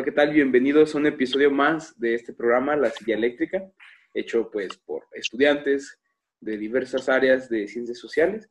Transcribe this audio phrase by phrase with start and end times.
[0.00, 0.32] Hola, ¿qué tal?
[0.32, 3.70] Bienvenidos a un episodio más de este programa, La Silla Eléctrica,
[4.14, 6.00] hecho pues por estudiantes
[6.40, 8.48] de diversas áreas de ciencias sociales.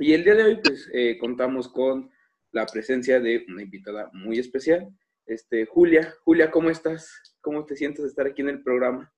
[0.00, 2.10] Y el día de hoy pues eh, contamos con
[2.50, 4.88] la presencia de una invitada muy especial,
[5.26, 6.12] este, Julia.
[6.24, 7.36] Julia, ¿cómo estás?
[7.40, 9.12] ¿Cómo te sientes de estar aquí en el programa?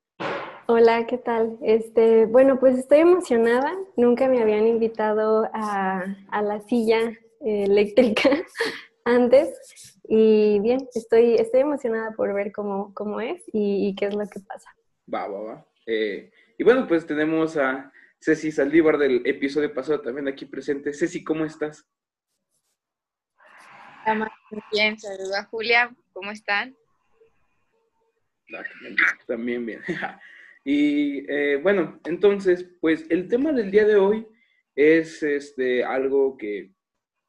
[0.66, 1.56] Hola, ¿qué tal?
[1.62, 3.72] Este, bueno, pues estoy emocionada.
[3.96, 8.28] Nunca me habían invitado a, la silla eléctrica
[9.06, 9.98] antes.
[10.08, 14.40] Y bien, estoy, estoy emocionada por ver cómo, cómo es y, qué es lo que
[14.40, 14.68] pasa.
[15.12, 15.66] Va, va, va.
[15.86, 20.92] Eh, y bueno, pues tenemos a Ceci Saldívar del episodio pasado también aquí presente.
[20.92, 21.88] Ceci, ¿cómo estás?
[24.06, 26.76] Muy bien, saludos a Julia, ¿cómo están?
[29.26, 29.80] También bien.
[30.68, 34.26] Y eh, bueno, entonces, pues el tema del día de hoy
[34.74, 36.72] es este, algo que,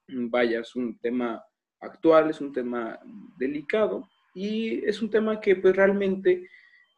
[0.07, 1.45] vaya, es un tema
[1.79, 2.99] actual, es un tema
[3.37, 6.49] delicado y es un tema que pues realmente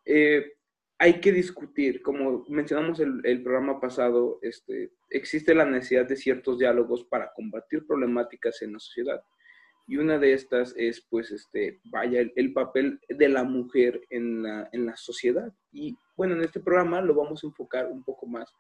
[0.05, 0.53] eh,
[0.97, 2.01] hay que discutir.
[2.01, 7.85] Como mencionamos el, el programa pasado, este, existe la necesidad de ciertos diálogos para combatir
[7.85, 9.21] problemáticas en la sociedad
[9.89, 14.69] y una de estas es, pues, este, vaya, el, papel de la mujer en la,
[14.71, 15.51] en la, sociedad.
[15.71, 18.53] Y bueno, en este programa lo vamos a enfocar un poco más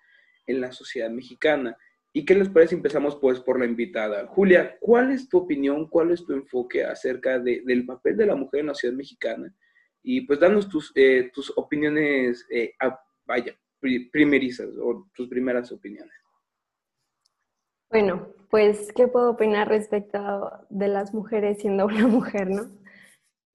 [0.47, 1.77] en la sociedad mexicana.
[2.13, 2.75] ¿Y qué les parece?
[2.75, 4.25] Empezamos pues por la invitada.
[4.27, 8.35] Julia, ¿cuál es tu opinión, cuál es tu enfoque acerca de, del papel de la
[8.35, 9.53] mujer en la sociedad mexicana?
[10.01, 12.73] Y pues danos tus, eh, tus opiniones, eh,
[13.25, 16.13] vaya, primerizas o tus primeras opiniones.
[17.91, 22.71] Bueno, pues, ¿qué puedo opinar respecto de las mujeres siendo una mujer, no?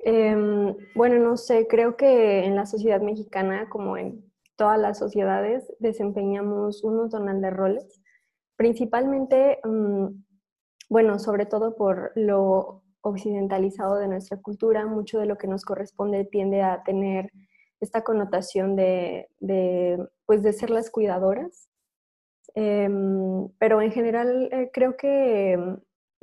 [0.00, 4.24] Em, bueno, no sé, creo que en la sociedad mexicana, como en
[4.56, 8.02] todas las sociedades, desempeñamos un montón de roles,
[8.56, 10.06] principalmente, mm,
[10.88, 16.24] bueno, sobre todo por lo occidentalizado de nuestra cultura, mucho de lo que nos corresponde
[16.24, 17.30] tiende a tener
[17.80, 19.28] esta connotación de,
[20.26, 21.68] pues, de ser las cuidadoras,
[22.54, 25.58] Em, pero en general eh, creo que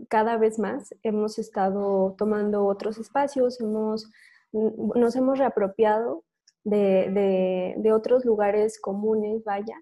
[0.09, 4.09] cada vez más hemos estado tomando otros espacios, hemos,
[4.53, 6.23] nos hemos reapropiado
[6.63, 9.75] de, de, otros lugares comunes, vaya,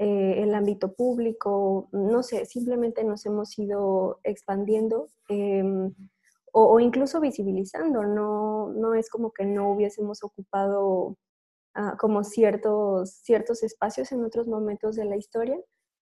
[0.00, 5.92] eh, el ámbito público, no sé, simplemente nos hemos ido expandiendo em,
[6.52, 11.16] o, incluso visibilizando, no, no es como que no hubiésemos ocupado
[11.74, 15.58] ah, como ciertos, ciertos espacios en otros momentos de la historia,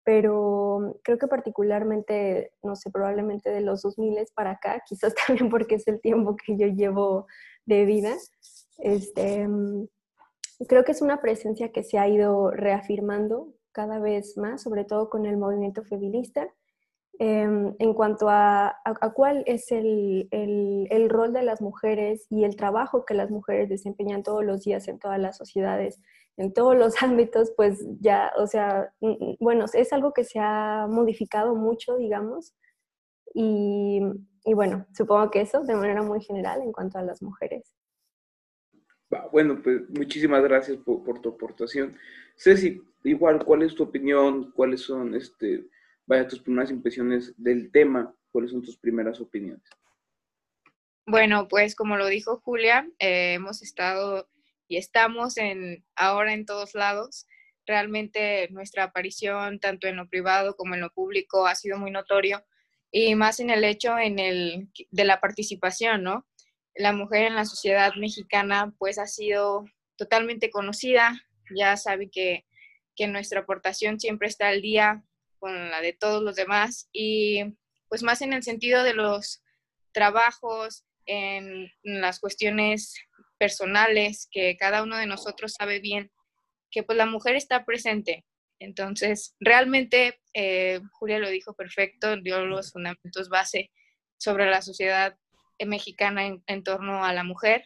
[0.02, 5.74] pero creo que particularmente, no sé, probablemente de los 2000 para acá, quizás también porque
[5.74, 7.26] es el tiempo que yo llevo
[7.66, 8.16] de vida,
[8.78, 9.46] este,
[10.68, 15.10] creo que es una presencia que se ha ido reafirmando cada vez más, sobre todo
[15.10, 16.48] con el movimiento feminista,
[17.18, 18.80] em, en cuanto a,
[19.14, 24.22] cuál es el, el, rol de las mujeres y el trabajo que las mujeres desempeñan
[24.22, 26.00] todos los días en todas las sociedades
[26.36, 28.92] en todos los ámbitos, pues ya, o sea,
[29.40, 32.54] bueno, es algo que se ha modificado mucho, digamos,
[33.36, 34.00] y,
[34.44, 37.72] bueno, supongo que eso de manera muy general en cuanto a las mujeres.
[39.32, 41.96] Bueno, pues muchísimas gracias por, tu aportación.
[42.36, 44.50] Ceci, igual, ¿cuál es tu opinión?
[44.52, 45.66] ¿Cuáles son, este,
[46.06, 48.14] vaya, tus primeras impresiones del tema?
[48.30, 49.62] ¿Cuáles son tus primeras opiniones?
[51.06, 54.28] Bueno, pues como lo dijo Julia, eh, hemos estado
[54.66, 57.26] y estamos en, ahora en todos lados.
[57.66, 62.44] Realmente nuestra aparición, tanto en lo privado como en lo público, ha sido muy notorio
[62.90, 66.26] y más en el hecho en el, de la participación, ¿no?
[66.74, 69.64] La mujer en la sociedad mexicana pues ha sido
[69.96, 71.20] totalmente conocida,
[71.54, 72.44] ya sabe que,
[72.96, 75.04] que nuestra aportación siempre está al día
[75.38, 77.44] con la de todos los demás y
[77.88, 79.42] pues más en el sentido de los
[79.92, 82.94] trabajos, en las cuestiones
[83.38, 86.10] personales, que cada uno de nosotros sabe bien
[86.70, 88.24] que pues la mujer está presente.
[88.58, 93.70] Entonces, realmente, eh, Julia lo dijo perfecto, dio los fundamentos base
[94.16, 95.16] sobre la sociedad
[95.64, 97.64] mexicana en, en torno a la mujer.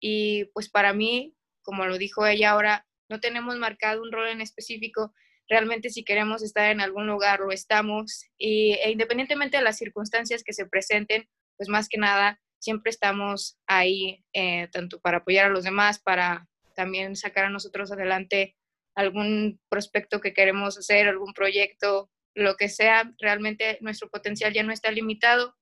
[0.00, 4.40] Y pues para mí, como lo dijo ella ahora, no tenemos marcado un rol en
[4.40, 5.14] específico.
[5.48, 8.24] Realmente si queremos estar en algún lugar, lo estamos.
[8.36, 13.58] Y, e independientemente de las circunstancias que se presenten, pues más que nada siempre estamos
[13.66, 18.56] ahí, eh, tanto para apoyar a los demás, para también sacar a nosotros adelante
[18.94, 24.72] algún prospecto que queremos hacer, algún proyecto, lo que sea, realmente nuestro potencial ya no
[24.72, 25.54] está limitado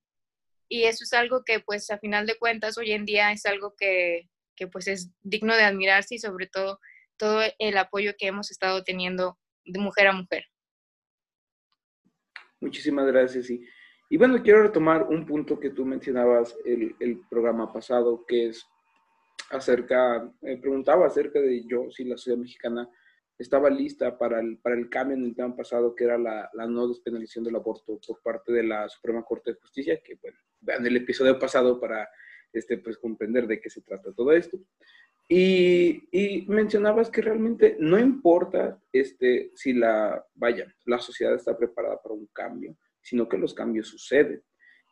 [0.68, 3.74] y eso es algo que pues a final de cuentas hoy en día es algo
[3.76, 6.80] que, que pues es digno de admirarse y sobre todo
[7.16, 10.44] todo el apoyo que hemos estado teniendo de mujer a mujer.
[12.60, 13.50] Muchísimas gracias.
[13.50, 13.66] Y
[14.10, 18.66] Y bueno, quiero retomar un punto que tú mencionabas el, el programa pasado, que es
[19.50, 22.88] acerca, me preguntaba acerca de yo, si la sociedad mexicana
[23.38, 26.66] estaba lista para el, para el cambio en el tema pasado, que era la, la,
[26.66, 30.86] no despenalización del aborto por parte de la Suprema Corte de Justicia, que bueno, vean
[30.86, 32.08] el episodio pasado para
[32.52, 34.58] este, pues, comprender de qué se trata todo esto.
[35.28, 42.00] Y, y, mencionabas que realmente no importa este, si la, vaya, la sociedad está preparada
[42.02, 44.42] para un cambio, sino que los cambios suceden.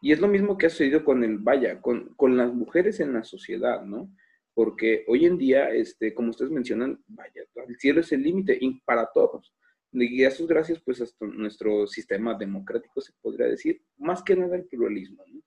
[0.00, 3.12] Y es lo mismo que ha sucedido con el, vaya, con, con las mujeres en
[3.12, 4.10] la sociedad, ¿no?
[4.54, 9.08] porque hoy en día, este, como ustedes mencionan, vaya, el cielo es el límite para
[9.12, 9.54] todos.
[9.92, 14.56] Y a sus gracias, pues, hasta nuestro sistema democrático se podría decir, más que nada
[14.56, 15.22] el pluralismo.
[15.26, 15.40] ¿no?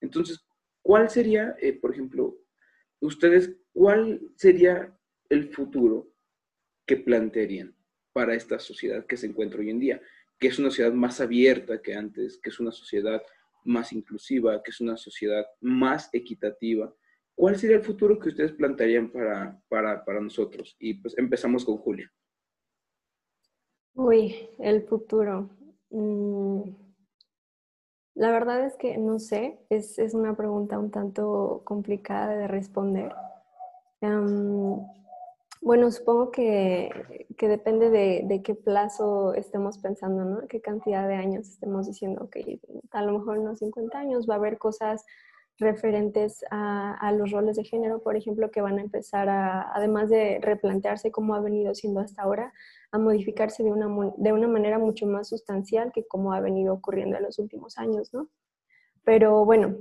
[0.00, 0.40] Entonces,
[0.82, 2.36] ¿cuál sería, eh, por ejemplo,
[3.00, 4.96] ustedes, cuál sería
[5.28, 6.12] el futuro
[6.86, 7.74] que plantearían
[8.12, 10.00] para esta sociedad que se encuentra hoy en día?
[10.38, 13.22] Que es una sociedad más abierta que antes, que es una sociedad
[13.64, 16.94] más inclusiva, que es una sociedad más equitativa,
[17.40, 20.76] ¿Cuál sería el futuro que ustedes plantearían para, para, para nosotros?
[20.78, 22.12] Y pues empezamos con Julia.
[23.94, 25.48] Uy, el futuro.
[25.88, 26.70] Mm,
[28.14, 33.12] la verdad es que no sé, es, es una pregunta un tanto complicada de responder.
[35.62, 40.48] bueno, supongo que, que depende de, de, qué plazo estemos pensando, ¿no?
[40.48, 42.60] Qué cantidad de años estemos diciendo, que
[42.92, 45.04] a lo mejor en unos 50 años va a haber cosas
[45.60, 50.38] referentes a, los roles de género, por ejemplo, que van a empezar a, además de
[50.40, 52.52] replantearse como ha venido siendo hasta ahora,
[52.90, 57.16] a modificarse de una, de una manera mucho más sustancial que como ha venido ocurriendo
[57.16, 58.28] en los últimos años, ¿no?
[59.04, 59.76] Pero bueno,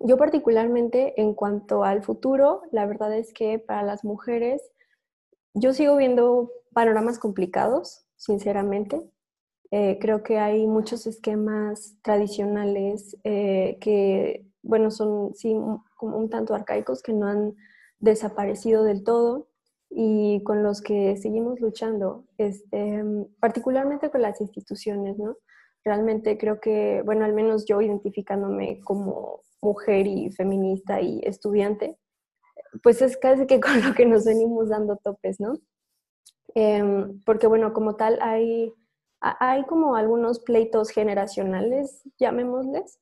[0.00, 4.62] yo particularmente en cuanto al futuro, la verdad es que para las mujeres,
[5.54, 9.02] yo sigo viendo panoramas complicados, sinceramente.
[9.70, 15.54] Eh, creo que hay muchos esquemas tradicionales eh, que bueno, son sí
[15.96, 17.54] como un tanto arcaicos que no han
[17.98, 19.48] desaparecido del todo
[19.90, 23.02] y con los que seguimos luchando, este,
[23.40, 25.36] particularmente con las instituciones, ¿no?
[25.84, 31.96] Realmente creo que, bueno, al menos yo identificándome como mujer y feminista y estudiante,
[32.82, 35.54] pues es casi que con lo que nos venimos dando topes, ¿no?
[36.54, 38.72] Em, porque, bueno, como tal, hay,
[39.20, 42.98] hay como algunos pleitos generacionales, llamémosles,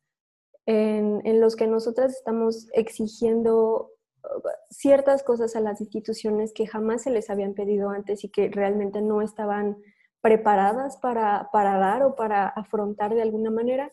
[0.68, 3.90] en, los que nosotras estamos exigiendo
[4.22, 8.50] uh, ciertas cosas a las instituciones que jamás se les habían pedido antes y que
[8.50, 9.78] realmente no estaban
[10.20, 13.90] preparadas para, para dar o para afrontar de alguna manera.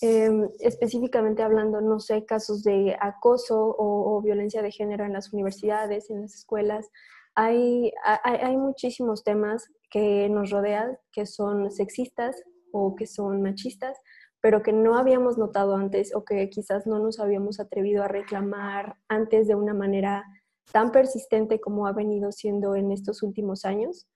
[0.00, 6.10] Em, específicamente hablando, no sé, casos de acoso o, violencia de género en las universidades,
[6.10, 6.90] en las escuelas.
[7.36, 12.42] Hay, hay, hay muchísimos temas que nos rodean que son sexistas
[12.72, 13.96] o que son machistas
[14.40, 18.96] pero que no habíamos notado antes o que quizás no nos habíamos atrevido a reclamar
[19.08, 20.24] antes de una manera
[20.72, 24.06] tan persistente como ha venido siendo en estos últimos años.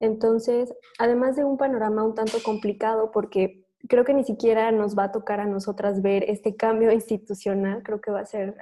[0.00, 5.04] Entonces, además de un panorama un tanto complicado, porque creo que ni siquiera nos va
[5.04, 8.56] a tocar a nosotras ver este cambio institucional, creo que va a ser,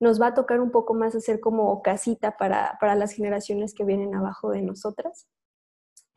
[0.00, 3.84] nos va a tocar un poco más hacer como casita para, para las generaciones que
[3.84, 5.26] vienen abajo de nosotras.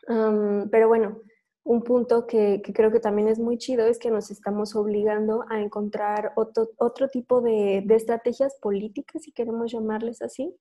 [0.07, 1.19] pero bueno,
[1.63, 5.61] un punto que, creo que también es muy chido es que nos estamos obligando a
[5.61, 10.55] encontrar otro, otro tipo de, estrategias políticas, si queremos llamarles así,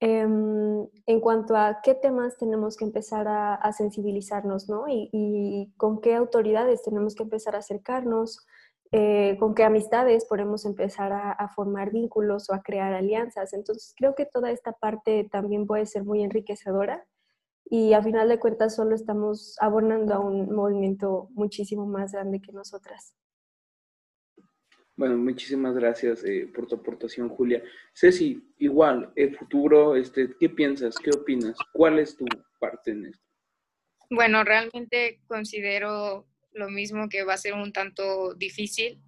[0.00, 4.84] em, en cuanto a qué temas tenemos que empezar a, sensibilizarnos, ¿no?
[4.88, 8.46] Y, con qué autoridades tenemos que empezar a acercarnos,
[8.92, 13.52] eh, con qué amistades podemos empezar a, a, formar vínculos o a crear alianzas.
[13.52, 17.06] Entonces, creo que toda esta parte también puede ser muy enriquecedora
[17.68, 22.52] y a final de cuentas solo estamos abonando a un movimiento muchísimo más grande que
[22.52, 23.14] nosotras.
[24.96, 27.62] Bueno, muchísimas gracias eh, por tu aportación, Julia.
[27.92, 30.96] Ceci, igual, el futuro, este, ¿qué piensas?
[30.96, 31.58] ¿Qué opinas?
[31.72, 32.24] ¿Cuál es tu
[32.58, 33.22] parte en esto?
[34.08, 39.02] Bueno, realmente considero lo mismo que va a ser un tanto difícil.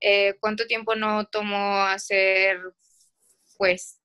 [0.00, 2.60] Eh, ¿Cuánto tiempo no tomó hacer,
[3.58, 3.97] pues,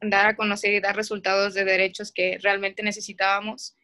[0.00, 3.76] dar a conocer y dar resultados de derechos que realmente necesitábamos.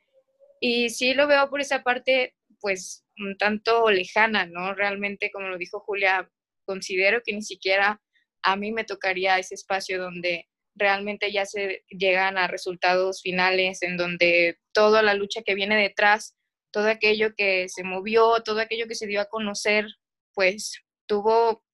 [0.61, 4.75] Y sí lo veo por esa parte, pues, un tanto lejana, ¿no?
[4.75, 6.31] Realmente, como lo dijo Julia,
[6.65, 8.01] considero que ni siquiera
[8.43, 13.97] a mí me tocaría ese espacio donde realmente ya se llegan a resultados finales, en
[13.97, 16.37] donde toda la lucha que viene detrás,
[16.73, 19.87] todo aquello que se movió, todo aquello que se dio a conocer,
[20.35, 21.65] pues tuvo,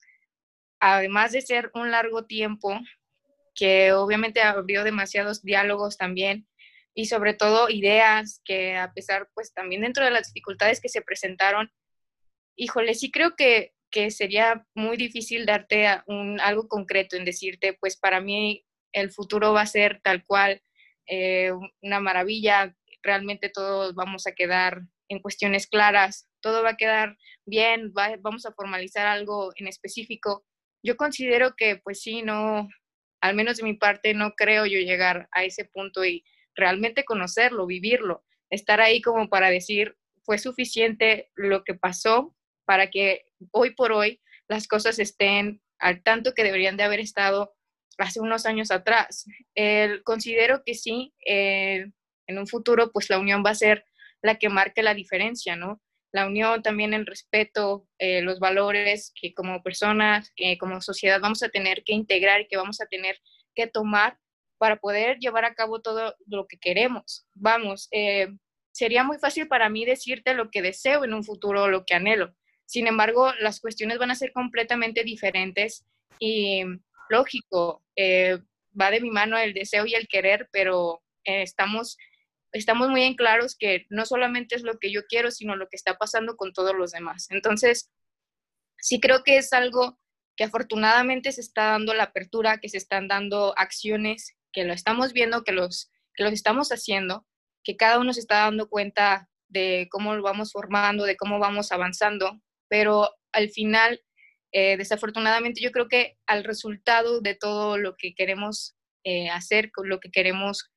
[0.81, 2.79] además de ser un largo tiempo,
[3.55, 6.47] que obviamente abrió demasiados diálogos también
[6.95, 11.03] y sobre todo ideas que a pesar pues también dentro de las dificultades que se
[11.03, 11.71] presentaron
[12.61, 17.97] híjole, sí creo que, que sería muy difícil darte un, algo concreto en decirte, pues
[17.97, 20.63] para mí el futuro va a ser tal cual,
[21.07, 21.53] eh,
[21.83, 27.17] una maravilla, realmente todos vamos a quedar en cuestiones claras, todo va a quedar
[27.47, 30.45] bien, vamos a formalizar algo en específico.
[30.85, 32.69] Yo considero que pues sí, no,
[33.21, 36.25] al menos de mi parte, no creo yo llegar a ese punto y
[36.55, 42.35] realmente conocerlo, vivirlo, estar ahí como para decir, fue suficiente lo que pasó
[42.65, 47.55] para que hoy por hoy las cosas estén al tanto que deberían de haber estado
[47.99, 49.27] hace unos años atrás.
[50.05, 51.93] considero que sí, en
[52.39, 53.85] un futuro, pues la unión va a ser
[54.23, 55.81] la que marque la diferencia, ¿no?
[56.13, 61.43] La unión, también el respeto, eh, los valores que como personas, que como sociedad vamos
[61.43, 63.17] a tener que integrar y que vamos a tener
[63.55, 64.19] que tomar
[64.59, 67.27] para poder llevar a cabo todo lo que queremos.
[67.35, 68.29] Vamos, eh,
[68.73, 72.35] sería muy fácil para mí decirte lo que deseo en un futuro, lo que anhelo.
[72.67, 75.87] Sin embargo, las cuestiones van a ser completamente diferentes
[76.19, 76.63] y
[77.09, 78.39] lógico, eh,
[78.79, 81.97] va de mi mano el deseo y el querer, pero estamos
[82.53, 85.77] estamos muy en claros que no solamente es lo que yo quiero, sino lo que
[85.77, 87.27] está pasando con todos los demás.
[87.31, 87.91] Entonces,
[88.79, 89.99] sí creo que es algo
[90.37, 95.13] que afortunadamente se está dando la apertura, que se están dando acciones, que lo estamos
[95.13, 97.27] viendo, que los, que los estamos haciendo,
[97.63, 101.73] que cada uno se está dando cuenta de cómo lo vamos formando, de cómo vamos
[101.73, 104.01] avanzando, pero al final,
[104.53, 110.01] eh, desafortunadamente, yo creo que al resultado de todo lo que queremos eh, hacer, lo
[110.01, 110.71] que queremos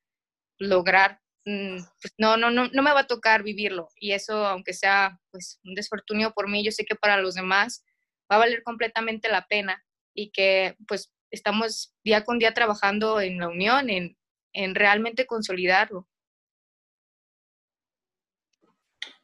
[0.59, 3.89] lograr, pues no, no, no, no me va a tocar vivirlo.
[3.95, 7.83] Y eso, aunque sea pues un desfortunio por mí, yo sé que para los demás
[8.31, 9.83] va a valer completamente la pena
[10.13, 14.17] y que pues estamos día con día trabajando en la unión, en,
[14.53, 16.07] en realmente consolidarlo.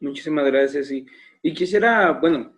[0.00, 0.90] Muchísimas gracias.
[0.90, 1.06] Y,
[1.54, 2.54] quisiera, bueno,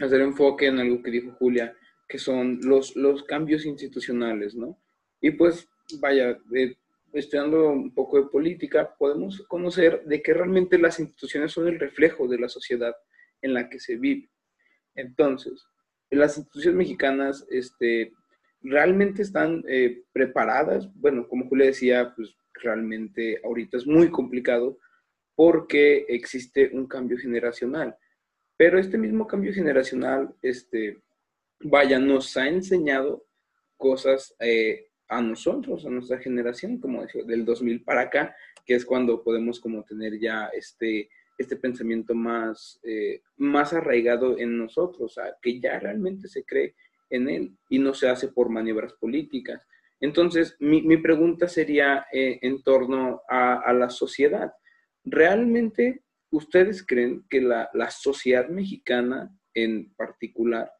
[0.00, 1.74] hacer enfoque en algo que dijo Julia,
[2.08, 4.78] que son los, los cambios institucionales, ¿no?
[5.20, 5.68] Y pues,
[6.00, 6.76] vaya, de
[7.12, 12.26] estudiando un poco de política, podemos conocer de que realmente las instituciones son el reflejo
[12.28, 12.94] de la sociedad
[13.40, 14.30] en la que se vive.
[14.94, 15.66] Entonces,
[16.10, 18.12] las instituciones mexicanas este,
[18.60, 20.88] realmente están eh, preparadas.
[20.94, 24.78] Bueno, como Julia decía, pues realmente ahorita es muy complicado
[25.34, 27.96] porque existe un cambio generacional.
[28.56, 31.02] Pero este mismo cambio generacional, este,
[31.60, 33.24] vaya, nos ha enseñado
[33.76, 39.22] cosas eh, a nosotros, a nuestra generación, como del 2000 para acá, que es cuando
[39.22, 45.78] podemos como tener ya este, este pensamiento más, eh, más arraigado en nosotros, que ya
[45.78, 46.74] realmente se cree
[47.10, 49.66] en él y no se hace por maniobras políticas.
[50.00, 54.52] Entonces, mi, pregunta sería eh, en torno a, la sociedad.
[55.04, 60.72] ¿Realmente ustedes creen que la, la sociedad mexicana en particular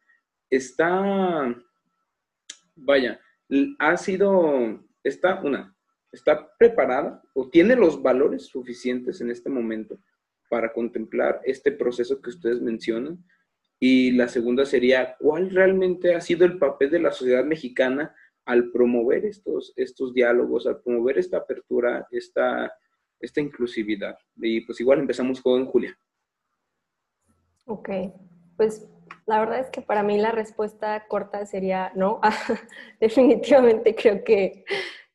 [0.49, 1.55] está,
[2.75, 3.19] vaya,
[3.79, 5.75] ha sido, está, una,
[6.11, 9.99] está preparada o tiene los valores suficientes en este momento
[10.49, 13.23] para contemplar este proceso que ustedes mencionan.
[13.79, 18.71] Y la segunda sería, ¿cuál realmente ha sido el papel de la sociedad mexicana al
[18.71, 22.71] promover estos, estos diálogos, al promover esta apertura, esta,
[23.19, 24.17] esta inclusividad?
[24.37, 25.97] Y pues igual empezamos con Julia.
[27.65, 27.89] Ok,
[28.55, 28.87] pues
[29.25, 32.19] la verdad es que para mí la respuesta corta sería no.
[32.99, 34.65] Definitivamente creo que,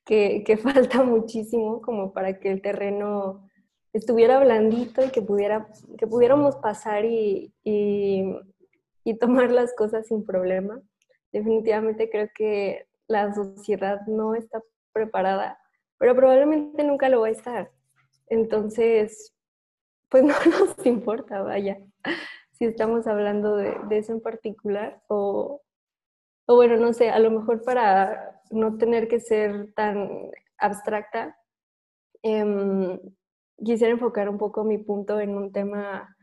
[0.05, 3.49] que, falta muchísimo como para que el terreno
[3.93, 8.25] estuviera blandito y que, pudiera, que pudiéramos pasar y, y,
[9.05, 10.81] y tomar las cosas sin problema.
[11.33, 14.63] Definitivamente creo que la sociedad no está
[14.93, 15.59] preparada,
[15.99, 17.71] pero probablemente nunca lo va a estar.
[18.29, 19.35] Entonces,
[20.09, 21.79] pues no nos importa, vaya
[22.59, 25.63] si estamos hablando de, eso en particular, o,
[26.47, 31.39] o, bueno, no sé, a lo mejor para no tener que ser tan abstracta,
[32.23, 32.99] em,
[33.65, 36.15] quisiera enfocar un poco mi punto en un tema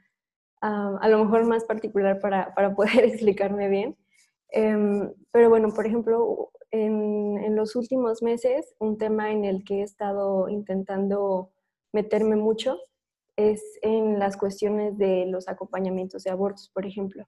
[0.61, 3.95] a lo mejor más particular para, para poder explicarme bien.
[4.49, 9.81] Em, pero bueno, por ejemplo, en, en, los últimos meses, un tema en el que
[9.81, 11.51] he estado intentando
[11.93, 12.79] meterme mucho
[13.37, 17.27] es en las cuestiones de los acompañamientos de abortos, por ejemplo.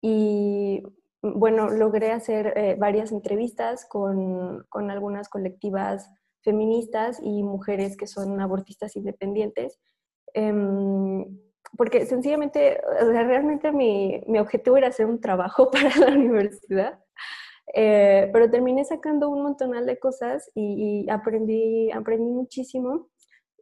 [0.00, 0.82] Y
[1.22, 6.10] bueno, logré hacer eh, varias entrevistas con, con, algunas colectivas
[6.42, 9.78] feministas y mujeres que son abortistas independientes,
[10.32, 11.26] em,
[11.76, 16.98] porque sencillamente, realmente mi, mi, objetivo era hacer un trabajo para la universidad,
[17.74, 23.10] eh, pero terminé sacando un montonal de cosas y, y aprendí, aprendí muchísimo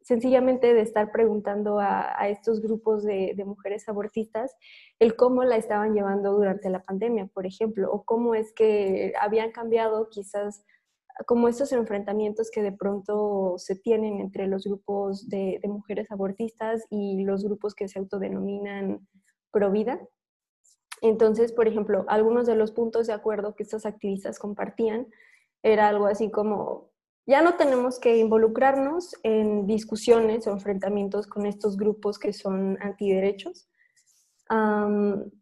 [0.08, 4.56] sencillamente de estar preguntando a, estos grupos de, mujeres abortistas
[4.98, 9.52] el cómo la estaban llevando durante la pandemia, por ejemplo, o cómo es que habían
[9.52, 10.64] cambiado quizás
[11.26, 16.86] como estos enfrentamientos que de pronto se tienen entre los grupos de, de mujeres abortistas
[16.88, 19.06] y los grupos que se autodenominan
[19.50, 20.00] pro vida.
[21.02, 25.06] Entonces, por ejemplo, algunos de los puntos de acuerdo que estos activistas compartían
[25.62, 26.92] era algo así como,
[27.28, 33.68] ya no tenemos que involucrarnos en discusiones o enfrentamientos con estos grupos que son antiderechos,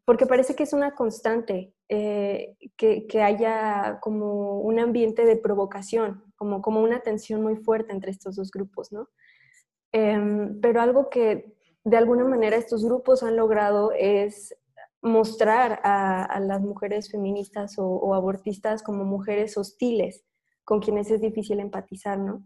[0.04, 6.60] porque parece que es una constante eh, que, haya como un ambiente de provocación, como,
[6.60, 9.08] como una tensión muy fuerte entre estos dos grupos, ¿no?
[9.92, 14.56] Em, pero algo que de alguna manera estos grupos han logrado es
[15.02, 20.24] mostrar a, las mujeres feministas o, abortistas como mujeres hostiles
[20.66, 22.44] con quienes es difícil empatizar, ¿no?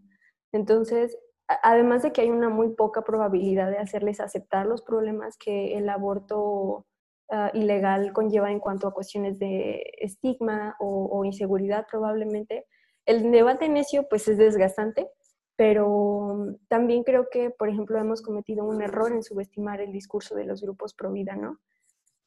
[0.53, 1.17] Entonces,
[1.63, 5.89] además de que hay una muy poca probabilidad de hacerles aceptar los problemas que el
[5.89, 6.85] aborto
[7.31, 12.67] ah, ilegal conlleva en cuanto a cuestiones de estigma o, o, inseguridad probablemente,
[13.07, 15.09] el debate necio pues es desgastante,
[15.55, 20.45] pero también creo que, por ejemplo, hemos cometido un error en subestimar el discurso de
[20.45, 21.59] los grupos pro vida, ¿no?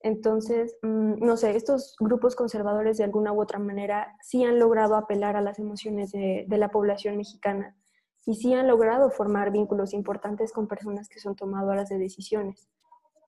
[0.05, 4.97] Entonces, mm, no sé, estos grupos conservadores de alguna u otra manera sí han logrado
[4.97, 7.75] apelar a las emociones de, la población mexicana
[8.27, 12.69] y sí han logrado formar vínculos importantes con personas que son tomadoras de decisiones.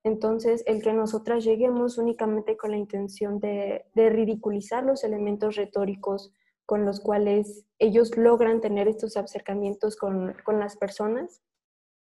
[0.05, 6.31] Entonces, el que nosotras lleguemos únicamente con la intención de, ridiculizar los elementos retóricos
[6.67, 11.41] con los cuales ellos logran tener estos acercamientos con, con las personas,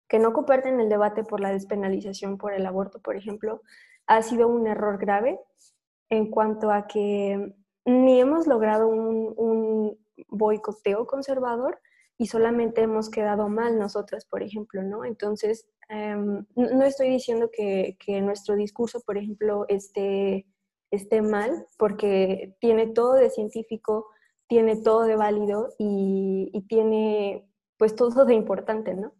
[0.10, 3.62] que no comparten el debate por la despenalización por el aborto, por ejemplo,
[4.10, 5.39] ha sido un error grave
[6.10, 7.54] en cuanto a que
[7.86, 9.98] ni hemos logrado un,
[10.28, 11.80] boicoteo conservador
[12.18, 15.06] y solamente hemos quedado mal nosotras, por ejemplo, ¿no?
[15.06, 20.46] Entonces, em, no estoy diciendo que, nuestro discurso, por ejemplo, esté,
[20.92, 24.07] esté mal, porque tiene todo de científico,
[24.48, 29.14] tiene todo de válido y, y tiene pues todo de importante, ¿no?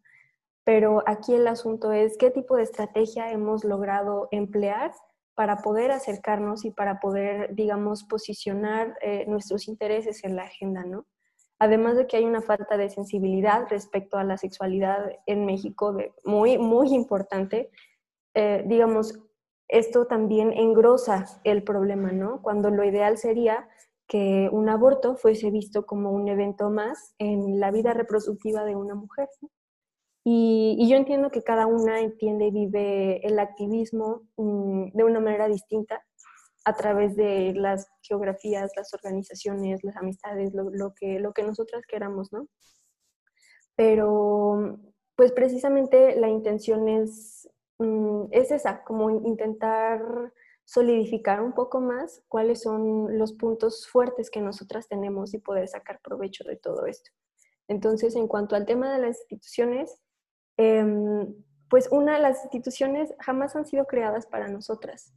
[0.70, 4.92] Pero aquí el asunto es qué tipo de estrategia hemos logrado emplear
[5.34, 11.08] para poder acercarnos y para poder, digamos, posicionar eh, nuestros intereses en la agenda, ¿no?
[11.58, 16.60] Además de que hay una falta de sensibilidad respecto a la sexualidad en México muy,
[16.60, 17.72] muy importante,
[18.36, 19.20] eh, digamos,
[19.70, 22.44] esto también engrosa el problema, ¿no?
[22.44, 23.68] Cuando lo ideal sería
[24.08, 28.94] que un aborto fuese visto como un evento más en la vida reproductiva de una
[28.94, 29.30] mujer.
[29.42, 29.50] ¿no?
[30.24, 35.48] Y, yo entiendo que cada una entiende y vive el activismo mm, de una manera
[35.48, 36.04] distinta
[36.66, 42.32] a través de las geografías, las organizaciones, las amistades, lo, que, lo que nosotras queramos,
[42.34, 42.48] ¿no?
[43.76, 44.78] Pero,
[45.16, 50.02] pues precisamente la intención es, mm, es esa, como intentar
[50.66, 56.00] solidificar un poco más cuáles son los puntos fuertes que nosotras tenemos y poder sacar
[56.04, 57.10] provecho de todo esto.
[57.68, 60.00] Entonces, en cuanto al tema de las instituciones,
[60.62, 61.34] Em,
[61.69, 65.13] pues una, las instituciones jamás han sido creadas para nosotras.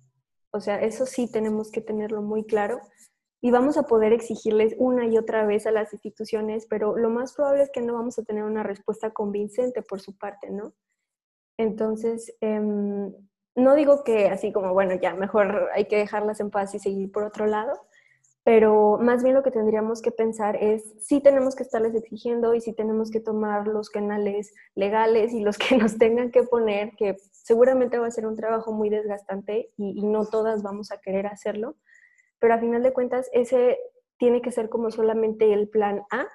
[0.53, 2.81] O sea, eso sí tenemos que tenerlo muy claro
[3.41, 7.35] y vamos a poder exigirles una y otra vez a las instituciones, pero lo más
[7.35, 10.75] probable es que no vamos a tener una respuesta convincente por su parte, ¿no?
[11.59, 13.13] Entonces, em,
[13.57, 17.11] no digo que así como, bueno, ya mejor hay que dejarlas en paz y seguir
[17.11, 17.81] por otro lado,
[18.45, 22.61] pero más bien lo que tendríamos que pensar es si tenemos que estarles exigiendo y
[22.61, 27.17] si tenemos que tomar los canales legales y los que nos tengan que poner, que
[27.31, 31.27] seguramente va a ser un trabajo muy desgastante y, y no todas vamos a querer
[31.27, 31.77] hacerlo,
[32.41, 33.79] pero a final de cuentas ese
[34.19, 36.27] tiene que ser como solamente el plan A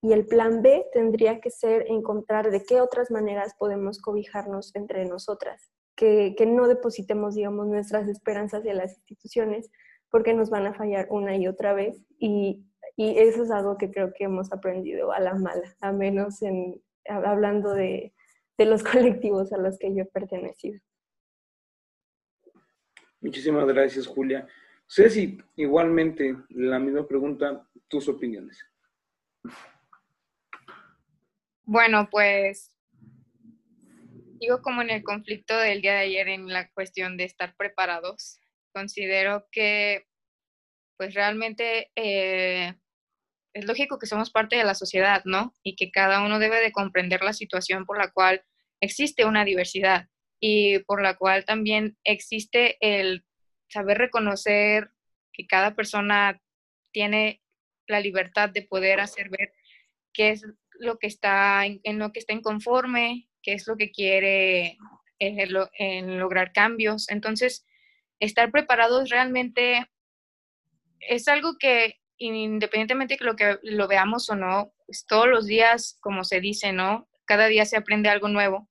[0.00, 5.06] y el plan B tendría que ser encontrar de qué otras maneras podemos cobijarnos entre
[5.06, 9.70] nosotras, que, que no depositemos, digamos, nuestras esperanzas en las instituciones,
[10.14, 13.90] porque nos van a fallar una y otra vez y, y eso es algo que
[13.90, 18.14] creo que hemos aprendido a la mala, a menos en, hablando de,
[18.56, 20.78] de los colectivos a los que yo he pertenecido.
[23.20, 24.46] Muchísimas gracias, Julia.
[24.86, 28.64] Ceci, igualmente, la misma pregunta, tus opiniones.
[31.64, 32.72] Bueno, pues
[34.38, 38.38] digo como en el conflicto del día de ayer en la cuestión de estar preparados
[38.74, 40.06] considero que
[40.98, 42.74] pues realmente eh,
[43.54, 45.54] es lógico que somos parte de la sociedad, ¿no?
[45.62, 48.44] Y que cada uno debe de comprender la situación por la cual
[48.80, 50.08] existe una diversidad
[50.40, 53.24] y por la cual también existe el
[53.68, 54.90] saber reconocer
[55.32, 56.40] que cada persona
[56.92, 57.42] tiene
[57.86, 59.52] la libertad de poder hacer ver
[60.12, 60.44] qué es
[60.78, 64.78] lo que está, en, lo que está inconforme, qué es lo que quiere
[65.18, 67.08] en, lograr cambios.
[67.08, 67.66] Entonces,
[68.20, 69.86] estar preparados realmente
[71.00, 75.98] es algo que independientemente de lo que lo veamos o no, pues todos los días,
[76.00, 77.08] como se dice, ¿no?
[77.24, 78.68] Cada día se aprende algo nuevo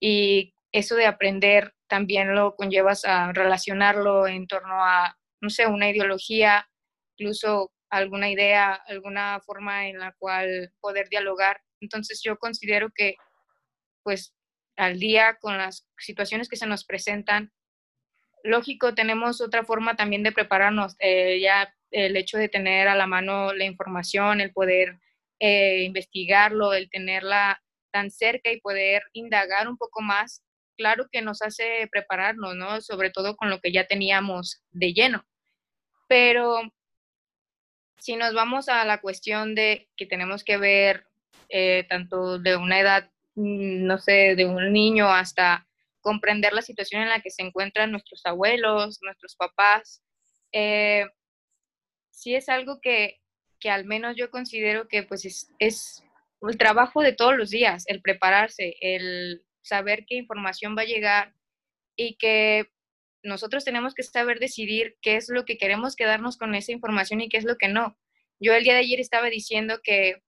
[0.00, 5.90] y eso de aprender también lo conllevas a relacionarlo en torno a, no sé, una
[5.90, 6.68] ideología,
[7.16, 11.60] incluso alguna idea, alguna forma en la cual poder dialogar.
[11.80, 13.14] Entonces yo considero que,
[14.02, 14.34] pues,
[14.76, 17.52] al día con las situaciones que se nos presentan,
[18.46, 20.96] lógico, tenemos otra forma también de prepararnos.
[20.98, 24.98] Eh, ya el hecho de tener a la mano la información, el poder
[25.38, 30.42] eh, investigarlo, el tenerla tan cerca y poder indagar un poco más,
[30.76, 32.80] claro que nos hace prepararnos, ¿no?
[32.80, 35.24] Sobre todo con lo que ya teníamos de lleno.
[36.08, 36.60] Pero
[37.98, 41.06] si nos vamos a la cuestión de que tenemos que ver
[41.48, 45.66] eh, tanto de una edad, mm, no sé, de un niño hasta
[46.06, 50.04] comprender la situación en la que se encuentran nuestros abuelos, nuestros papás,
[50.52, 51.04] eh,
[52.10, 53.20] sí es algo que,
[53.58, 56.04] que, al menos yo considero que pues es, es
[56.42, 61.34] el trabajo de todos los días, el prepararse, el saber qué información va a llegar
[61.96, 62.70] y que
[63.24, 67.28] nosotros tenemos que saber decidir qué es lo que queremos quedarnos con esa información y
[67.28, 67.98] qué es lo que no.
[68.38, 70.22] Yo el día de ayer estaba diciendo que,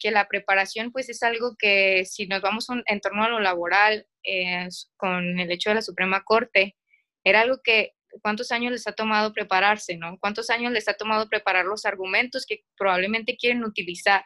[0.00, 4.06] que la preparación pues es algo que si nos vamos en torno a lo laboral,
[4.24, 6.76] eh, con el hecho de la Suprema Corte,
[7.24, 10.18] era algo que cuántos años les ha tomado prepararse, ¿no?
[10.18, 14.24] ¿Cuántos años les ha tomado preparar los argumentos que probablemente quieren utilizar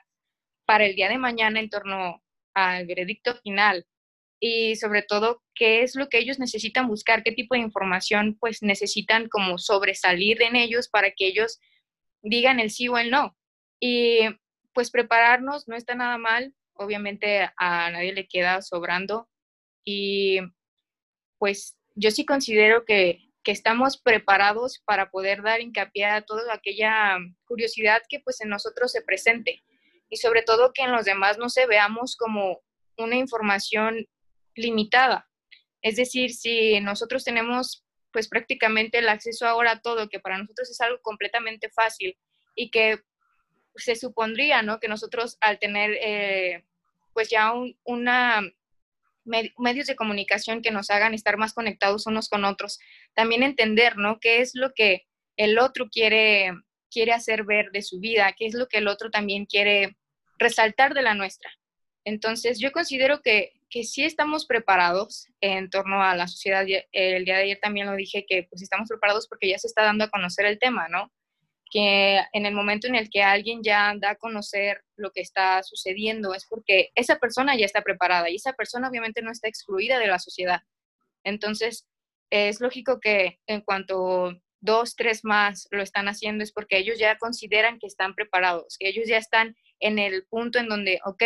[0.64, 2.22] para el día de mañana en torno
[2.54, 3.87] al veredicto final?
[4.46, 8.62] y sobre todo qué es lo que ellos necesitan buscar, qué tipo de información pues
[8.62, 11.60] necesitan como sobresalir en ellos para que ellos
[12.20, 13.34] digan el sí o el no.
[13.80, 14.20] Y
[14.74, 19.28] pues prepararnos no está nada mal, obviamente a nadie le queda sobrando
[19.84, 20.40] y
[21.38, 27.18] pues yo sí considero que, que estamos preparados para poder dar hincapié a toda aquella
[27.46, 29.62] curiosidad que pues en nosotros se presente
[30.08, 32.60] y sobre todo que en los demás no se veamos como
[32.96, 34.06] una información
[34.54, 35.28] limitada.
[35.82, 40.70] Es decir, si nosotros tenemos pues prácticamente el acceso ahora a todo, que para nosotros
[40.70, 42.16] es algo completamente fácil
[42.54, 43.00] y que
[43.76, 44.80] se supondría, ¿no?
[44.80, 46.64] Que nosotros al tener eh,
[47.12, 47.52] pues ya
[47.84, 48.42] una
[49.24, 52.78] medios de comunicación que nos hagan estar más conectados unos con otros,
[53.14, 54.20] también entender, ¿no?
[54.20, 55.06] ¿Qué es lo que
[55.37, 56.52] el otro quiere,
[56.90, 58.34] quiere hacer ver de su vida?
[58.37, 59.96] ¿Qué es lo que el otro también quiere
[60.38, 61.50] resaltar de la nuestra?
[62.04, 66.66] Entonces, yo considero que, que sí estamos preparados en torno a la sociedad.
[66.92, 69.82] El día de ayer también lo dije que pues estamos preparados porque ya se está
[69.82, 71.10] dando a conocer el tema, ¿no?
[71.70, 75.62] Que en el momento en el que alguien ya da a conocer lo que está
[75.62, 79.98] sucediendo es porque esa persona ya está preparada y esa persona obviamente no está excluida
[79.98, 80.61] de la sociedad.
[81.24, 81.87] Entonces,
[82.31, 87.18] es lógico que en cuanto dos, tres más lo están haciendo es porque ellos ya
[87.18, 91.22] consideran que están preparados, que ellos ya están en el punto en donde, ok,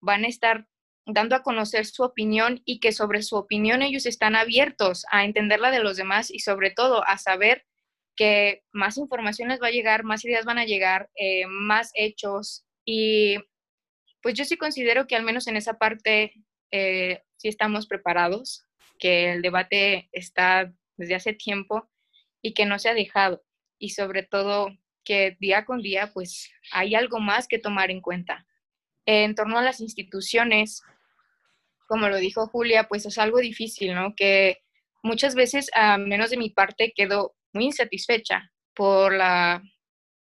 [0.00, 0.66] van a estar
[1.06, 5.70] dando a conocer su opinión y que sobre su opinión ellos están abiertos a entenderla
[5.70, 7.64] de los demás y sobre todo a saber
[8.20, 12.66] que más información les va a llegar, más ideas van a llegar, eh, más hechos.
[12.84, 13.38] Y
[14.20, 16.34] pues yo sí considero que al menos en esa parte
[16.70, 18.66] eh, sí estamos preparados,
[18.98, 21.88] que el debate está desde hace tiempo
[22.42, 23.42] y que no se ha dejado.
[23.78, 24.68] Y sobre todo
[25.02, 28.46] que día con día pues hay algo más que tomar en cuenta.
[29.06, 30.82] En torno a las instituciones,
[31.88, 34.14] como lo dijo Julia, pues es algo difícil, ¿no?
[34.14, 34.58] Que
[35.02, 39.62] muchas veces, a menos de mi parte, quedo muy insatisfecha por la,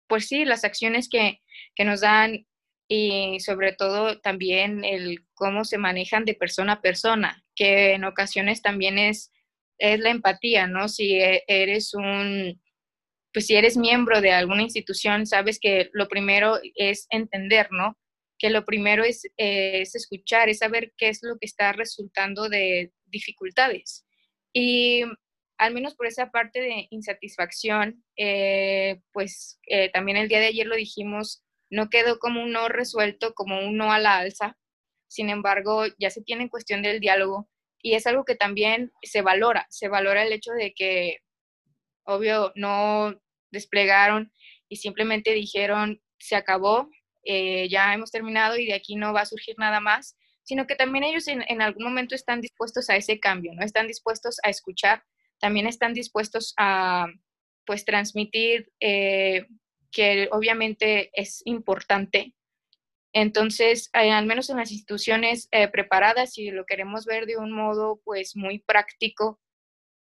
[0.07, 1.41] pues sí, las acciones que,
[1.75, 2.47] que nos dan
[2.89, 8.61] y sobre todo también el cómo se manejan de persona a persona, que en ocasiones
[8.61, 9.33] también es,
[9.79, 10.89] es la empatía, ¿no?
[10.89, 12.61] Si e, eres un,
[13.33, 17.97] pues si eres miembro de alguna institución, sabes que lo primero es entender, ¿no?
[18.43, 22.93] que lo primero es, es, escuchar, es saber qué es lo que está resultando de
[23.07, 24.05] dificultades.
[24.53, 25.05] Y
[25.63, 30.67] al menos por esa parte de insatisfacción, eh, pues eh, también el día de ayer
[30.67, 34.59] lo dijimos, no quedó como un no resuelto, como un no a la alza.
[35.07, 37.49] Sin embargo, ya se tiene en cuestión del diálogo
[37.81, 41.19] y es algo que también se valora, se valora el hecho de que,
[42.05, 43.15] obvio, no
[43.53, 44.33] desplegaron
[44.69, 46.91] y simplemente dijeron, se acabó,
[47.25, 50.75] eh, ya hemos terminado y de aquí no va a surgir nada más, sino que
[50.75, 53.65] también ellos en, algún momento están dispuestos a ese cambio, ¿no?
[53.65, 55.05] Están dispuestos a escuchar,
[55.43, 57.07] también están dispuestos a,
[57.67, 59.49] pues, transmitir eh,
[59.91, 62.35] que obviamente es importante.
[63.13, 67.53] Entonces, eh, al menos en las instituciones eh, preparadas, si lo queremos ver de un
[67.53, 69.41] modo pues muy práctico,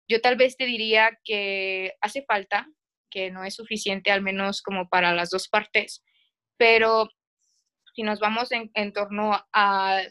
[0.09, 2.69] yo tal vez te diría que hace falta,
[3.11, 6.05] que no es suficiente al menos como para las dos partes,
[6.57, 7.11] pero
[7.95, 10.03] si nos vamos en, en torno a,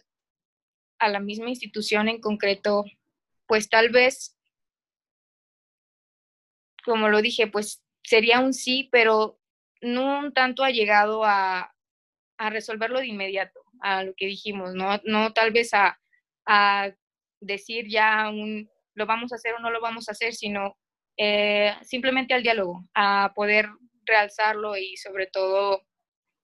[1.00, 2.84] a la misma institución en concreto,
[3.48, 4.38] pues tal vez,
[6.86, 9.39] como lo dije, pues sería un sí, pero
[9.82, 11.74] no un tanto ha llegado a,
[12.50, 15.98] resolverlo de inmediato, a lo que dijimos, no, no tal vez a,
[17.39, 20.78] decir ya un, lo vamos a hacer o no lo vamos a hacer, sino
[21.17, 23.67] eh, simplemente al diálogo, a poder
[24.06, 25.84] realzarlo y sobre todo,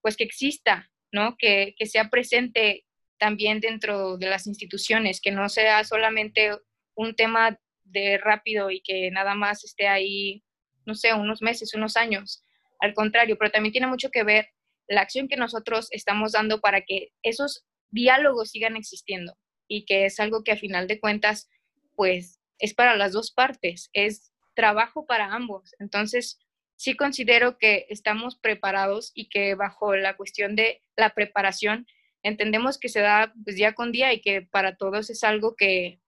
[0.01, 1.35] pues que exista, ¿no?
[1.37, 2.85] Que sea presente
[3.17, 6.51] también dentro de las instituciones, que no sea solamente
[6.95, 7.59] un tema
[7.91, 10.43] de rápido y que nada más esté ahí,
[10.85, 12.43] no sé, unos meses, unos años.
[12.79, 14.49] Al contrario, pero también tiene mucho que ver
[14.87, 20.19] la acción que nosotros estamos dando para que esos diálogos sigan existiendo y que es
[20.19, 21.49] algo que a final de cuentas,
[21.95, 25.75] pues es para las dos partes, es trabajo para ambos.
[25.79, 26.39] Entonces,
[26.75, 31.85] sí considero que estamos preparados y que bajo la cuestión de la preparación
[32.23, 35.99] entendemos que se da pues, día con día y que para todos es algo que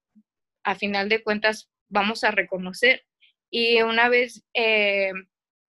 [0.69, 3.03] a final de cuentas vamos a reconocer.
[3.49, 5.11] Y una vez, eh,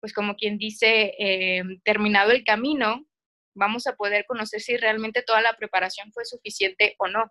[0.01, 3.07] pues como quien dice, eh, terminado el camino,
[3.55, 7.31] vamos a poder conocer si realmente toda la preparación fue suficiente o no.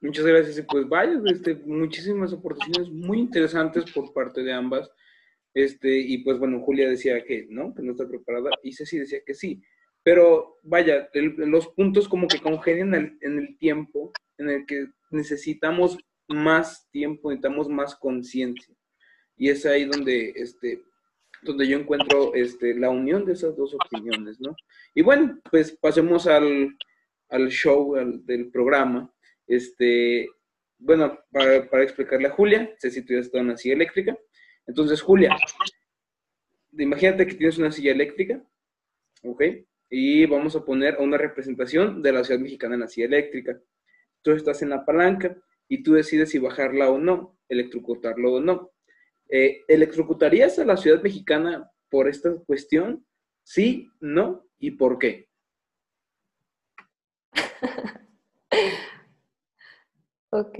[0.00, 0.58] Muchas gracias.
[0.58, 4.88] Y pues vaya, este, muchísimas aportaciones muy interesantes por parte de ambas.
[5.52, 9.18] Este, y pues bueno, Julia decía que no, que no está preparada, y Ceci decía
[9.26, 9.62] que sí.
[10.04, 16.88] Pero vaya, los puntos como que congenian en el tiempo en el que necesitamos más
[16.90, 18.74] tiempo, necesitamos más conciencia.
[19.36, 20.82] Y es ahí donde, este,
[21.42, 24.54] donde yo encuentro este, la unión de esas dos opiniones, ¿no?
[24.94, 26.76] Y bueno, pues pasemos al,
[27.28, 27.94] al show
[28.24, 29.12] del programa.
[29.46, 30.28] Este,
[30.78, 34.16] bueno, para, explicarle a Julia, sé si tú ya estás en una silla eléctrica.
[34.66, 35.36] Entonces, Julia,
[36.72, 38.42] imagínate que tienes una silla eléctrica,
[39.22, 39.42] ¿ok?
[39.96, 43.60] y vamos a poner una representación de la ciudad mexicana en la silla eléctrica.
[44.24, 45.36] Tú estás en la palanca
[45.68, 48.72] y tú decides si bajarla o no, electrocutarlo o no.
[49.28, 53.06] Eh, ¿Electrocutarías a la ciudad mexicana por esta cuestión?
[53.42, 55.28] Sí, no y por qué.
[60.30, 60.58] ok.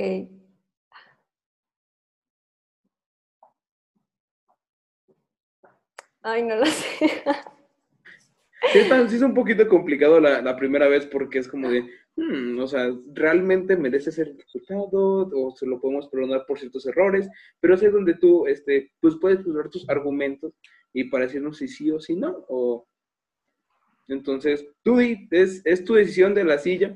[6.23, 7.25] Ay, no lo sé.
[8.73, 11.83] Sí, es un poquito complicado la, primera vez porque es como de,
[12.17, 17.29] hmm, o sea, realmente merece ser ejecutado o se lo podemos perdonar por ciertos errores,
[17.61, 20.53] pero es donde tú, este, pues puedes usar tus argumentos
[20.93, 22.87] y para decirnos si sí o si no, o...
[24.07, 26.95] Entonces, tú es, es tu decisión de la silla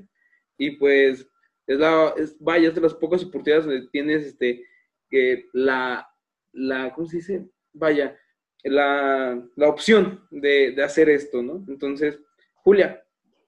[0.58, 1.26] y pues
[1.66, 4.64] es la, es, vaya, es de las pocas oportunidades donde tienes, este,
[5.08, 6.06] que la,
[6.52, 7.48] la, ¿cómo se dice?
[7.72, 8.18] Vaya,
[8.64, 11.64] la, opción de, hacer esto, ¿no?
[11.68, 12.18] Entonces,
[12.56, 13.04] Julia,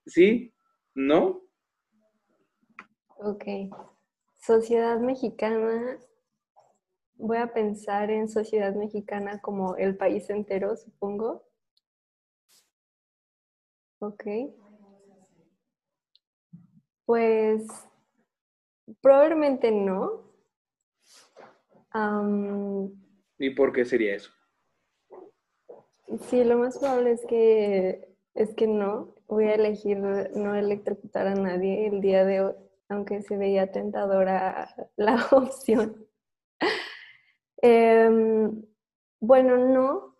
[0.06, 0.52] ¿sí?
[0.94, 1.42] ¿No?
[3.18, 3.44] Ok.
[4.38, 5.98] Sociedad mexicana,
[7.14, 11.46] voy a pensar en sociedad mexicana como el país entero, supongo.
[13.98, 14.24] Ok.
[17.04, 17.66] Pues
[19.02, 20.30] probablemente no.
[23.38, 24.30] ¿Y por qué sería eso?
[26.18, 29.14] Sí, lo más probable es que, es que no.
[29.28, 32.54] Voy a elegir no electrocutar a nadie el día de hoy,
[32.88, 36.06] aunque se veía tentadora la opción.
[37.62, 38.64] Em,
[39.20, 40.16] bueno, no,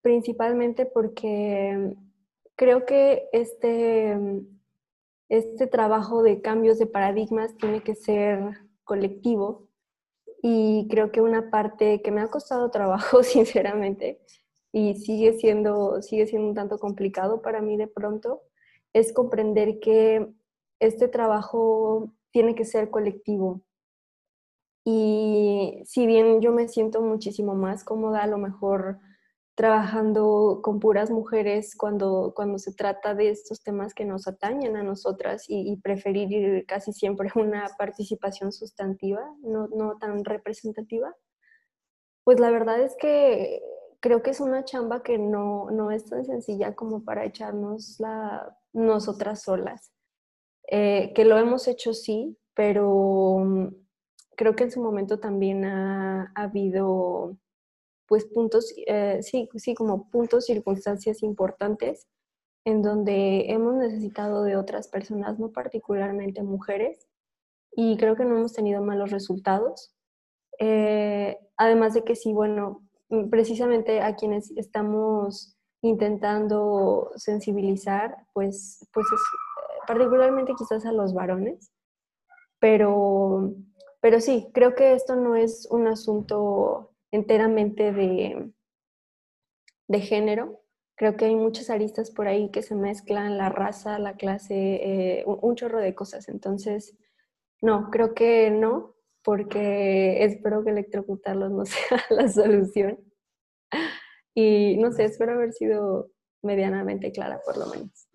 [0.00, 1.94] principalmente porque
[2.54, 4.16] creo que este,
[5.28, 8.40] este trabajo de cambios de paradigmas tiene que ser
[8.84, 9.68] colectivo
[10.42, 14.20] y creo que una parte que me ha costado trabajo, sinceramente,
[14.76, 18.42] y sigue siendo, sigue siendo un tanto complicado para mí de pronto,
[18.92, 20.28] es comprender que
[20.80, 23.62] este trabajo tiene que ser colectivo.
[24.84, 28.98] Y si bien yo me siento muchísimo más cómoda, a lo mejor
[29.54, 34.82] trabajando con puras mujeres cuando, cuando se trata de estos temas que nos atañen a
[34.82, 41.16] nosotras y, preferir casi siempre una participación sustantiva, no, no tan representativa,
[42.24, 43.62] pues la verdad es que
[44.00, 48.56] creo que es una chamba que no, no es tan sencilla como para echarnos la,
[48.72, 49.92] nosotras solas.
[50.68, 53.68] Eh, que lo hemos hecho sí, pero mm,
[54.36, 57.36] creo que en su momento también ha, habido
[58.06, 62.06] pues puntos, eh, sí, sí, como puntos, circunstancias importantes
[62.64, 67.06] en donde hemos necesitado de otras personas, no particularmente mujeres,
[67.72, 69.94] y creo que no hemos tenido malos resultados.
[70.58, 72.85] Eh, además de que sí, bueno,
[73.30, 79.20] precisamente a quienes estamos intentando sensibilizar, pues, pues es,
[79.86, 81.72] particularmente quizás a los varones,
[82.58, 83.54] pero,
[84.00, 88.50] pero sí, creo que esto no es un asunto enteramente de,
[89.88, 90.62] de género.
[90.96, 95.24] Creo que hay muchas aristas por ahí que se mezclan, la raza, la clase, eh,
[95.26, 96.28] un, chorro de cosas.
[96.28, 96.96] Entonces,
[97.60, 98.95] no, creo que no,
[99.26, 102.96] porque espero que electrocutarlos no sea la solución.
[104.32, 106.12] Y no sé, espero haber sido
[106.42, 108.08] medianamente clara por lo menos.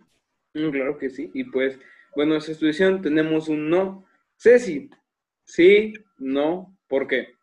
[0.54, 1.30] Mm, claro que sí.
[1.34, 1.78] Y pues,
[2.16, 4.06] bueno, esa estudiación tenemos un no.
[4.38, 4.90] Ceci,
[5.44, 7.34] sí, no, ¿por qué?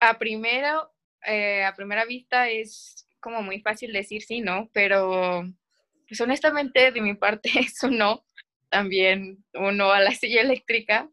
[0.00, 0.90] A primero,
[1.26, 4.70] eh, a primera vista es como muy fácil decir sí, ¿no?
[4.72, 5.42] Pero,
[6.08, 8.24] pues honestamente, de mi parte es un no.
[8.70, 11.10] También un no a la silla eléctrica.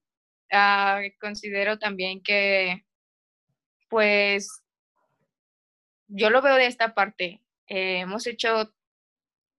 [0.57, 2.85] Ah, considero también que,
[3.89, 4.47] pues,
[6.07, 7.41] yo lo veo de esta parte.
[7.67, 8.73] Eh, hemos hecho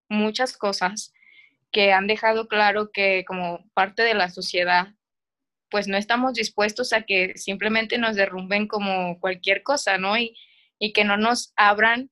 [0.09, 1.13] muchas cosas
[1.73, 4.89] que han dejado claro que como parte de la sociedad,
[5.71, 10.19] pues no estamos dispuestos a que simplemente nos derrumben como cualquier cosa, ¿no?
[10.19, 10.37] Y,
[10.79, 12.11] y que no nos abran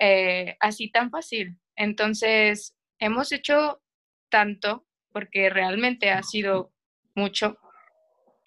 [0.00, 1.58] eh, así tan fácil.
[1.76, 3.82] Entonces, hemos hecho
[4.30, 6.72] tanto, porque realmente ha sido
[7.14, 7.58] mucho,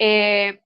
[0.03, 0.59] eh,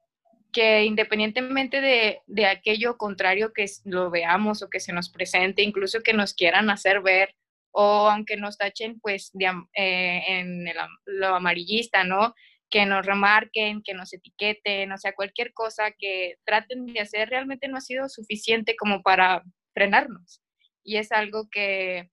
[0.54, 6.00] que independientemente de, de, aquello contrario que lo veamos o que se nos presente, incluso
[6.00, 7.36] que nos quieran hacer ver,
[7.74, 10.66] o aunque nos tachen pues eh, en
[11.06, 12.34] lo amarillista, ¿no?
[12.70, 17.68] Que nos remarquen, que nos etiqueten, o sea, cualquier cosa que traten de hacer realmente
[17.68, 19.44] no ha sido suficiente como para
[19.74, 20.42] frenarnos.
[20.82, 22.10] Y es algo que,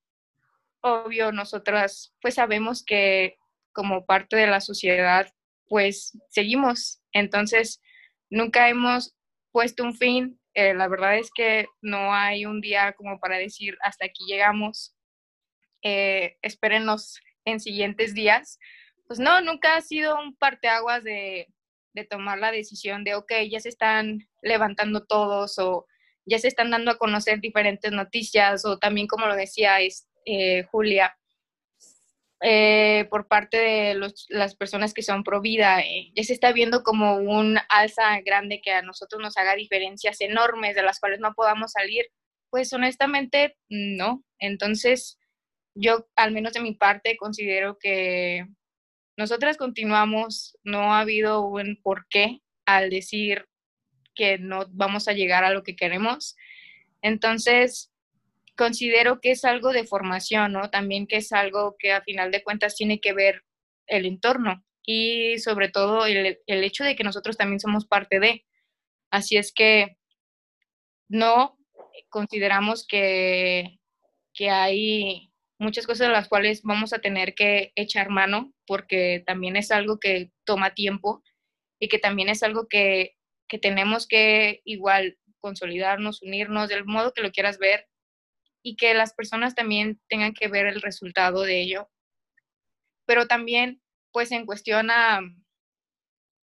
[0.81, 3.37] obvio, nosotras pues sabemos que
[3.73, 5.33] como parte de la sociedad
[5.69, 7.02] pues seguimos.
[7.13, 7.81] Entonces,
[8.31, 9.15] nunca hemos
[9.53, 10.41] puesto un fin.
[10.55, 14.95] Eh, la verdad es que no hay un día como para decir hasta aquí llegamos.
[15.83, 18.59] Eh, espérenos en siguientes días.
[19.07, 21.49] Pues no, nunca ha sido un parteaguas de,
[21.93, 25.87] de tomar la decisión de, ok, ya se están levantando todos o
[26.25, 29.79] ya se están dando a conocer diferentes noticias o también, como lo decía
[30.25, 31.17] eh, Julia,
[32.45, 35.81] eh, por parte de las personas que son pro vida.
[35.81, 40.21] Eh, ya se está viendo como un alza grande que a nosotros nos haga diferencias
[40.21, 42.07] enormes de las cuales no podamos salir.
[42.51, 44.25] Pues honestamente, no.
[44.41, 45.19] Entonces,
[45.77, 48.45] yo, al menos de mi parte, considero que
[49.17, 53.47] nosotras continuamos, no ha habido un porqué al decir
[54.17, 56.35] que no vamos a llegar a lo que queremos.
[57.03, 57.92] Entonces,
[58.57, 60.71] considero que es algo de formación, ¿no?
[60.71, 63.43] También que es algo que a final de cuentas tiene que ver
[63.87, 68.45] el entorno y sobre todo el, el hecho de que nosotros también somos parte de.
[69.11, 69.97] Así es que
[71.09, 71.59] no
[72.09, 73.79] consideramos que,
[74.35, 79.57] que hay muchas cosas de las cuales vamos a tener que echar mano porque también
[79.57, 81.23] es algo que toma tiempo
[81.79, 83.17] y que también es algo que,
[83.49, 87.89] que tenemos que igual consolidarnos, unirnos, del modo que lo quieras ver,
[88.63, 91.91] y que las personas también tengan que ver el resultado de ello.
[93.07, 94.91] Pero también, pues en cuestión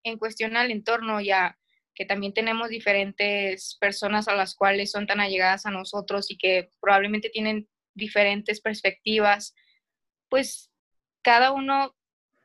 [0.04, 1.58] en cuestión al entorno ya
[1.94, 6.70] que también tenemos diferentes personas a las cuales son tan allegadas a nosotros y que
[6.80, 9.54] probablemente tienen diferentes perspectivas,
[10.30, 10.72] pues
[11.22, 11.96] cada uno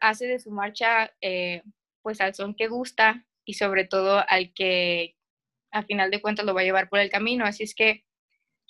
[0.00, 1.62] hace de su marcha eh,
[2.02, 5.16] pues al son que gusta y sobre todo al que
[5.70, 7.44] a final de cuentas lo va a llevar por el camino.
[7.44, 8.04] Así es que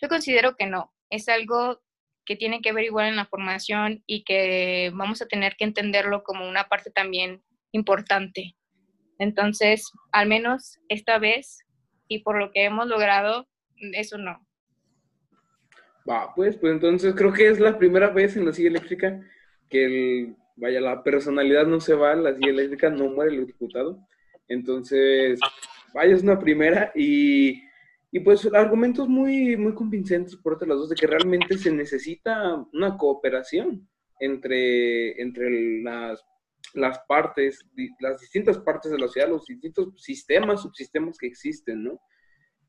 [0.00, 1.80] yo considero que no, es algo
[2.24, 6.22] que tiene que ver igual en la formación y que vamos a tener que entenderlo
[6.22, 8.56] como una parte también importante.
[9.18, 11.58] Entonces, al menos esta vez
[12.08, 13.48] y por lo que hemos logrado,
[13.92, 14.46] eso no.
[16.08, 19.20] Va, pues, pues entonces creo que es la primera vez en la silla eléctrica
[19.70, 24.06] que el, vaya, la personalidad no se va, la silla eléctrica no muere el diputado.
[24.48, 25.40] Entonces,
[25.94, 27.62] vaya, es una primera y
[28.14, 32.96] y pues argumentos muy, muy convincentes por otras dos de que realmente se necesita una
[32.96, 33.88] cooperación
[34.20, 36.24] entre, entre las,
[36.74, 37.58] las partes,
[37.98, 42.00] las distintas partes de la sociedad, los distintos sistemas, subsistemas que existen, ¿no?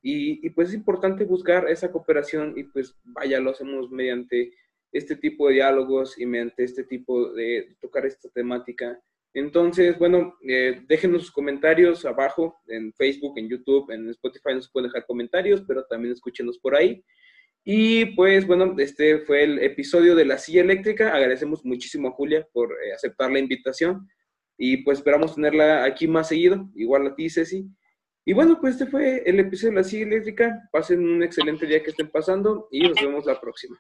[0.02, 4.52] Y, y, pues es importante buscar esa cooperación y pues vaya, lo hacemos mediante
[4.92, 9.00] este tipo de diálogos y mediante este tipo de tocar esta temática
[9.36, 14.90] entonces, bueno, eh, déjenos sus comentarios abajo en Facebook, en YouTube, en Spotify nos pueden
[14.90, 17.04] dejar comentarios, pero también escúchenos por ahí.
[17.66, 21.14] Y pues bueno, este fue el episodio de la silla eléctrica.
[21.14, 24.08] Agradecemos muchísimo a Julia por eh, aceptar la invitación
[24.58, 27.68] y pues esperamos tenerla aquí más seguido, igual a ti, Ceci.
[28.24, 30.70] Y bueno, pues este fue el episodio de la silla eléctrica.
[30.72, 33.78] Pasen un excelente día que estén pasando y nos vemos la próxima.